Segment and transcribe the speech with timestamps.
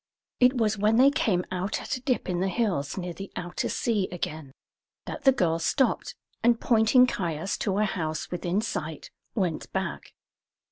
[0.39, 3.69] It was when they came out at a dip in the hills near the outer
[3.69, 4.51] sea again
[5.05, 10.15] that the girl stopped, and pointing Caius to a house within sight, went back.